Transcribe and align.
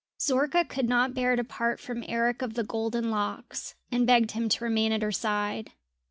Zorka 0.19 0.65
could 0.67 0.89
not 0.89 1.13
bear 1.13 1.35
to 1.35 1.43
part 1.43 1.79
from 1.79 2.03
Eric 2.07 2.41
of 2.41 2.55
the 2.55 2.63
golden 2.63 3.11
locks, 3.11 3.75
and 3.91 4.07
begged 4.07 4.31
him 4.31 4.49
to 4.49 4.63
remain 4.63 4.91
at 4.91 5.03
her 5.03 5.11
side. 5.11 5.73